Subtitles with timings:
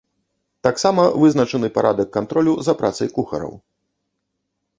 [0.67, 3.53] Таксама вызначаны парадак кантролю за працай кухараў.